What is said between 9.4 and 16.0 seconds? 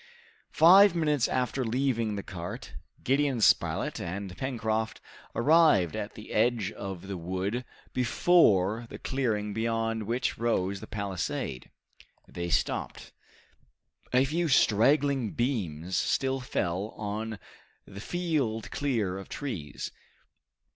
beyond which rose the palisade. They stopped. A few straggling beams